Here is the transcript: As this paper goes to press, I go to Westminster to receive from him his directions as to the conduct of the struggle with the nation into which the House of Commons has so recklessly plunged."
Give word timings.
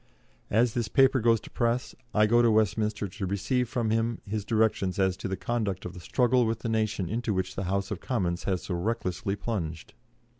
As 0.49 0.73
this 0.73 0.87
paper 0.87 1.19
goes 1.19 1.39
to 1.41 1.51
press, 1.51 1.93
I 2.11 2.25
go 2.25 2.41
to 2.41 2.49
Westminster 2.49 3.07
to 3.07 3.25
receive 3.27 3.69
from 3.69 3.91
him 3.91 4.19
his 4.25 4.43
directions 4.43 4.97
as 4.97 5.15
to 5.17 5.27
the 5.27 5.37
conduct 5.37 5.85
of 5.85 5.93
the 5.93 5.99
struggle 5.99 6.43
with 6.47 6.61
the 6.61 6.69
nation 6.69 7.07
into 7.07 7.35
which 7.35 7.53
the 7.55 7.65
House 7.65 7.91
of 7.91 7.99
Commons 8.01 8.45
has 8.45 8.63
so 8.63 8.73
recklessly 8.73 9.35
plunged." 9.35 9.93